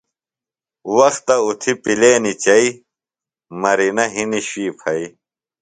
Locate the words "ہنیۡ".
4.13-4.45